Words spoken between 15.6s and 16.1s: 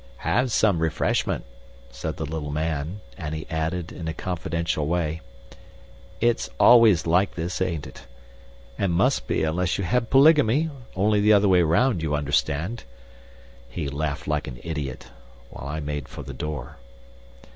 I made